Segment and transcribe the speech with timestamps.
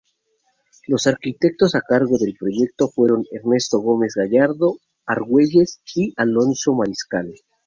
[0.87, 7.31] Los arquitectos a cargo del proyecto fueron Ernesto Gómez Gallardo Argüelles y Alonso Mariscal.